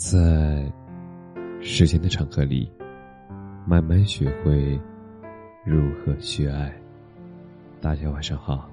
[0.00, 0.72] 在
[1.60, 2.72] 时间的长河里，
[3.66, 4.80] 慢慢学会
[5.62, 6.74] 如何去爱。
[7.82, 8.66] 大家晚上好，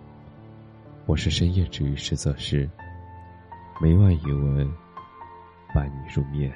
[1.06, 2.68] 我是深夜治愈师则师，
[3.82, 4.74] 每晚一文
[5.76, 6.50] 伴你入眠。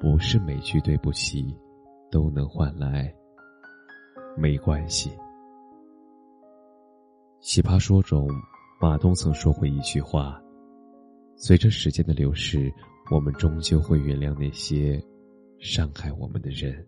[0.00, 1.56] 不是每句对不起
[2.10, 3.14] 都能换来
[4.36, 5.16] 没关系。
[7.38, 8.28] 奇葩说中，
[8.80, 10.42] 马东曾说过一句话。
[11.42, 12.70] 随着时间的流逝，
[13.10, 15.02] 我们终究会原谅那些
[15.58, 16.86] 伤害我们的人。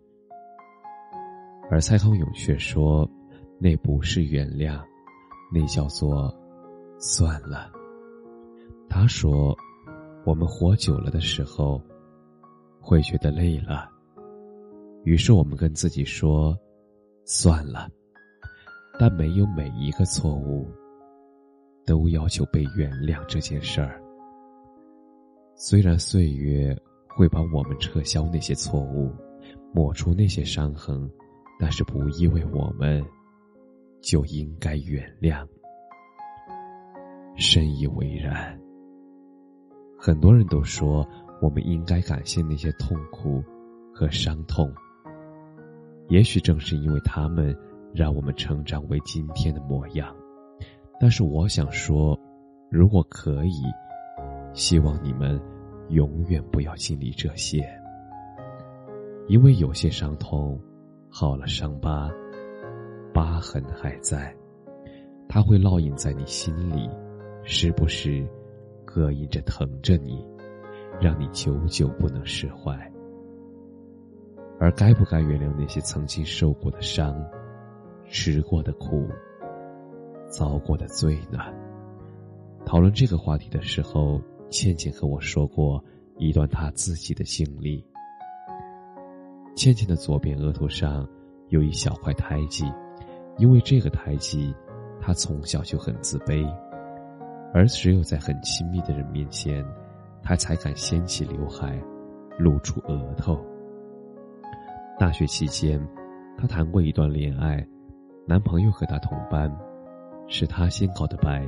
[1.71, 3.09] 而蔡康永却说，
[3.57, 4.79] 那不是原谅，
[5.51, 6.31] 那叫做
[6.99, 7.71] 算了。
[8.87, 9.57] 他说，
[10.23, 11.81] 我们活久了的时候，
[12.79, 13.89] 会觉得累了，
[15.03, 16.55] 于是我们跟自己说，
[17.25, 17.89] 算了。
[18.99, 20.71] 但没有每一个错误
[21.87, 23.99] 都要求被原谅这件事儿。
[25.55, 26.75] 虽然岁月
[27.07, 29.11] 会帮我们撤销那些错误，
[29.71, 31.09] 抹除那些伤痕，
[31.59, 33.03] 但是不意味我们
[34.01, 35.47] 就应该原谅。
[37.37, 38.59] 深以为然。
[39.97, 41.07] 很多人都说，
[41.41, 43.41] 我们应该感谢那些痛苦
[43.93, 44.73] 和伤痛。
[46.09, 47.55] 也许正是因为他们，
[47.93, 50.13] 让我们成长为今天的模样。
[50.99, 52.19] 但是我想说，
[52.71, 53.61] 如果可以。
[54.55, 55.41] 希望你们
[55.93, 57.63] 永远不要经历这些，
[59.27, 60.59] 因为有些伤痛，
[61.07, 62.11] 好了伤疤，
[63.13, 64.35] 疤痕还在，
[65.29, 66.89] 它会烙印在你心里，
[67.43, 68.27] 时不时
[68.87, 70.27] 膈应着疼着你，
[70.99, 72.75] 让你久久不能释怀。
[74.59, 77.23] 而该不该原谅那些曾经受过的伤、
[78.07, 79.07] 吃过的苦、
[80.27, 81.39] 遭过的罪呢？
[82.65, 84.19] 讨论这个话题的时候。
[84.53, 85.83] 倩倩和我说过
[86.19, 87.83] 一段她自己的经历。
[89.55, 91.07] 倩倩的左边额头上
[91.49, 92.71] 有一小块胎记，
[93.39, 94.53] 因为这个胎记，
[95.01, 96.47] 她从小就很自卑，
[97.51, 99.65] 而只有在很亲密的人面前，
[100.21, 101.75] 她才敢掀起刘海，
[102.37, 103.43] 露出额头。
[104.99, 105.83] 大学期间，
[106.37, 107.65] 她谈过一段恋爱，
[108.27, 109.51] 男朋友和她同班，
[110.27, 111.43] 是她先告的白，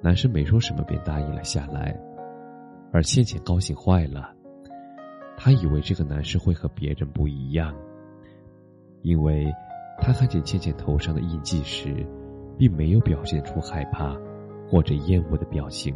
[0.00, 1.94] 男生没说什么便答应了下来。
[2.92, 4.34] 而倩倩高兴坏了，
[5.36, 7.74] 她以为这个男士会和别人不一样，
[9.02, 9.46] 因为，
[10.00, 12.04] 他看见倩倩头上的印记时，
[12.58, 14.16] 并没有表现出害怕
[14.66, 15.94] 或者厌恶的表情，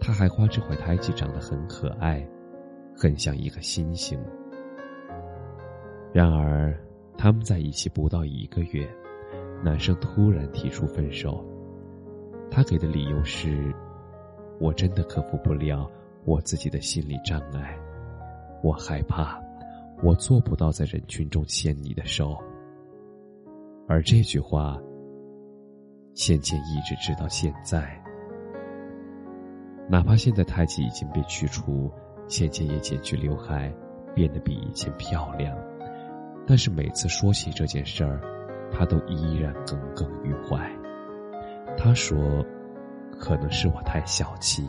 [0.00, 2.26] 他还夸这块胎记长得很可爱，
[2.96, 4.18] 很像一个星星。
[6.12, 6.74] 然而，
[7.16, 8.88] 他们在一起不到一个月，
[9.62, 11.44] 男生突然提出分手，
[12.50, 13.72] 他给的理由是。
[14.58, 15.90] 我真的克服不了
[16.24, 17.78] 我自己的心理障碍，
[18.62, 19.38] 我害怕，
[20.02, 22.36] 我做不到在人群中牵你的手。
[23.86, 24.80] 而这句话，
[26.14, 28.02] 倩倩一直直到现在。
[29.88, 31.92] 哪怕现在胎记已经被去除，
[32.26, 33.72] 倩倩也剪去刘海，
[34.14, 35.56] 变得比以前漂亮，
[36.46, 38.20] 但是每次说起这件事儿，
[38.72, 40.68] 她都依然耿耿于怀。
[41.76, 42.44] 她说。
[43.18, 44.68] 可能是我太小气，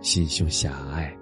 [0.00, 1.16] 心胸狭隘，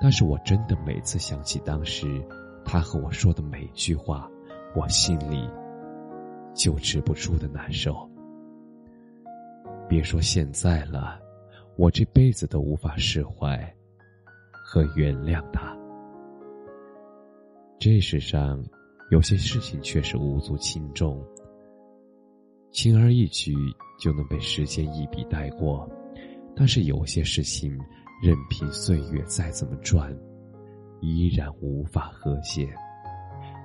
[0.00, 2.22] 但是我真的每次想起当时
[2.64, 4.30] 他和我说的每句话，
[4.74, 5.48] 我心里
[6.54, 8.08] 就止不住的难受。
[9.88, 11.20] 别说现在了，
[11.76, 13.72] 我这辈子都无法释怀
[14.64, 15.76] 和原谅他。
[17.78, 18.64] 这世上
[19.10, 21.24] 有些事情确实无足轻重。
[22.76, 23.54] 轻而易举
[23.98, 25.88] 就能被时间一笔带过，
[26.54, 27.72] 但是有些事情，
[28.22, 30.14] 任凭岁月再怎么转，
[31.00, 32.68] 依然无法和解。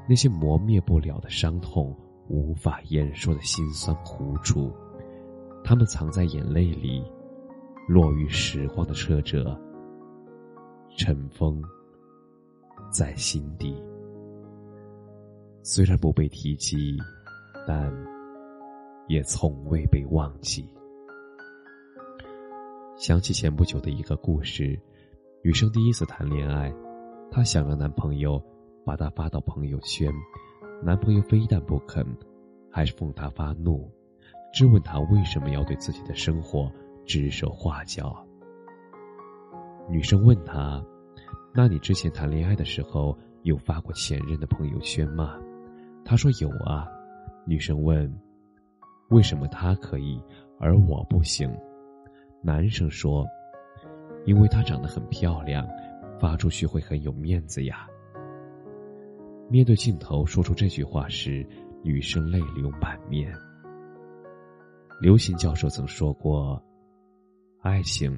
[0.08, 1.94] 那些磨灭不了的伤痛，
[2.30, 4.72] 无法言说的辛酸苦楚，
[5.62, 7.04] 他们藏在眼泪里，
[7.90, 9.60] 落于时光的车辙，
[10.96, 11.62] 尘封
[12.90, 13.76] 在心底。
[15.64, 16.96] 虽然不被提及，
[17.68, 17.94] 但。
[19.08, 20.68] 也从未被忘记。
[22.96, 24.80] 想起前不久的一个故事，
[25.44, 26.72] 女生第一次谈恋爱，
[27.32, 28.42] 她想让男朋友
[28.86, 30.12] 把她发到朋友圈，
[30.84, 32.06] 男朋友非但不肯，
[32.70, 33.90] 还是讽她发怒，
[34.54, 36.72] 质问她为什么要对自己的生活
[37.06, 38.26] 指手画脚。
[39.90, 40.82] 女生问他
[41.54, 45.38] ：“那你之前谈恋爱的时候有发过前任的朋友圈吗？”
[46.06, 46.88] 他说：“有啊。”
[47.46, 48.10] 女生问。
[49.12, 50.20] 为什么他可以，
[50.58, 51.54] 而我不行？
[52.42, 53.28] 男生说
[54.26, 55.68] ：“因为她长得很漂亮，
[56.20, 57.88] 发出去会很有面子呀。
[59.50, 61.46] 面对镜头说出这句话时，
[61.84, 63.32] 女生泪流满面。
[65.02, 66.64] 刘琴教授曾说过
[67.62, 68.18] ：“爱情，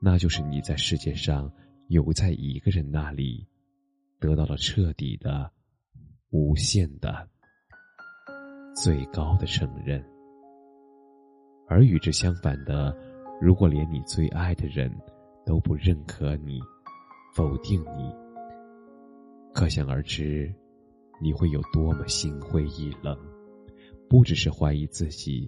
[0.00, 1.50] 那就是你在世界上
[1.88, 3.44] 有在一个人那里，
[4.20, 5.50] 得到了彻底的、
[6.30, 7.28] 无限的、
[8.76, 10.00] 最高的承认。
[11.70, 12.94] 而与之相反的，
[13.40, 14.92] 如果连你最爱的人
[15.46, 16.60] 都不认可你，
[17.32, 18.12] 否定你，
[19.54, 20.52] 可想而知。”
[21.22, 23.14] 你会有多么心灰意冷？
[24.08, 25.46] 不只是怀疑自己，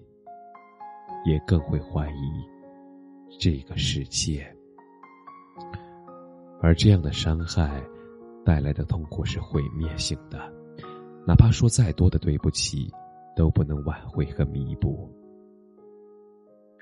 [1.25, 4.47] 也更会怀疑这个世界。
[6.61, 7.83] 而这样的伤害
[8.45, 10.39] 带来的痛苦是毁灭性的，
[11.27, 12.93] 哪怕说再多的对不起，
[13.35, 15.11] 都不能挽回和弥补。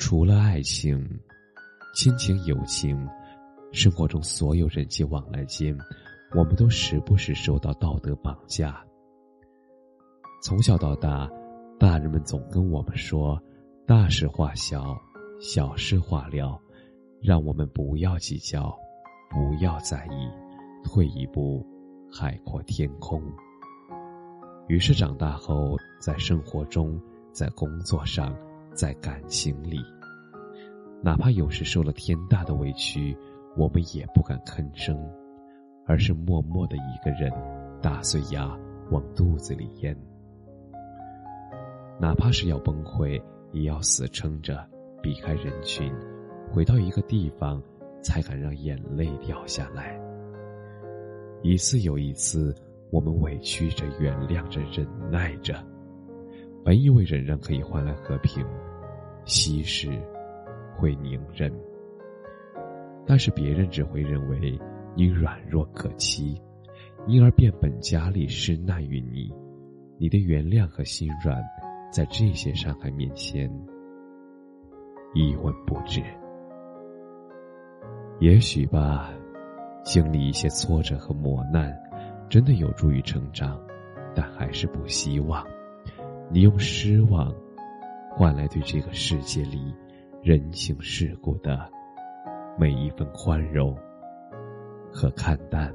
[0.01, 1.07] 除了爱情、
[1.95, 3.07] 亲情、友情，
[3.71, 5.77] 生活中所有人际往来间。
[6.35, 8.83] 我们都时不时受到道德绑架。
[10.43, 11.29] 从小到大，
[11.79, 13.39] 大人们总跟我们说
[13.87, 14.97] ：“大事化小，
[15.39, 16.59] 小事化了，
[17.21, 18.75] 让我们不要计较，
[19.29, 20.31] 不要在意，
[20.83, 21.65] 退一步，
[22.11, 23.23] 海阔天空。”
[24.67, 26.99] 于是长大后，在生活中，
[27.33, 28.35] 在工作上，
[28.75, 29.79] 在感情里，
[31.03, 33.17] 哪怕有时受了天大的委屈，
[33.57, 34.99] 我们也不敢吭声。
[35.87, 37.33] 而是默默的一个人，
[37.83, 38.57] 打碎牙
[38.93, 39.97] 往肚子里咽。
[41.99, 43.21] 哪怕是要崩溃，
[43.51, 44.65] 也要死撑着，
[45.03, 45.93] 避开人群，
[46.53, 47.61] 回到一个地方，
[48.01, 50.01] 才敢让眼泪掉下来。
[51.43, 52.55] 一次又一次，
[52.93, 55.57] 我们委屈着，原谅着，忍耐着。
[56.65, 58.45] 本以为忍让可以换来和平，
[59.25, 59.91] 息事
[60.77, 61.53] 会宁忍，
[63.07, 64.59] 但是别人只会认为。
[64.97, 66.37] 你软弱可欺，
[67.07, 69.33] 因而变本加厉施难于你。
[69.99, 71.41] 你的原谅和心软，
[71.93, 73.49] 在这些伤害面前
[75.15, 76.03] 一文不值。
[78.19, 79.13] 也许吧，
[79.85, 81.73] 经历一些挫折和磨难，
[82.29, 83.65] 真的有助于成长，
[84.13, 85.47] 但还是不希望
[86.33, 87.35] 你用失望
[88.11, 89.75] 换来对这个世界里
[90.23, 91.69] 人情世故的
[92.59, 93.77] 每一份宽容。
[94.93, 95.73] 和看淡，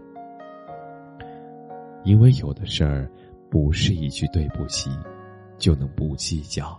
[2.04, 3.10] 因为有的事儿
[3.50, 4.92] 不是一句对不起
[5.57, 6.78] 就能不计较，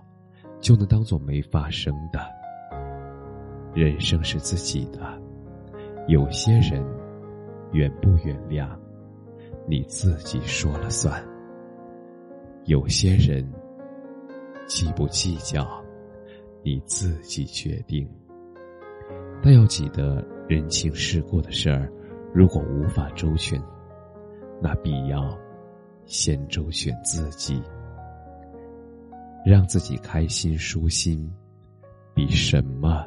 [0.61, 2.21] 就能当做没发生的。
[3.73, 5.19] 人生是自己的，
[6.09, 6.85] 有些人
[7.73, 8.69] 原不原谅，
[9.67, 11.19] 你自己说了算；
[12.67, 13.51] 有些人
[14.67, 15.67] 计不计较，
[16.63, 18.09] 你自己决定。
[19.43, 21.91] 但要记得，人情世故的事儿。
[22.35, 23.61] 如果无法周全，
[24.61, 25.37] 那必要
[26.05, 27.63] 先周全自己，
[29.45, 31.33] 让自己开心舒心，
[32.13, 33.07] 比什么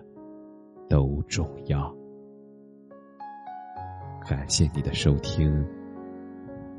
[0.90, 1.96] 都重要。
[4.28, 5.68] 感谢你的收听，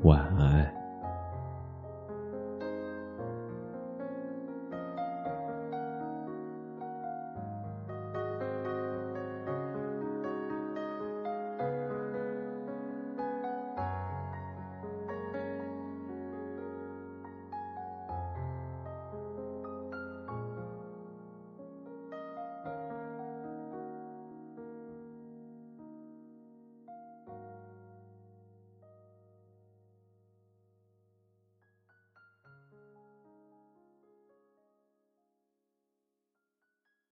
[0.03, 0.80] 晚安。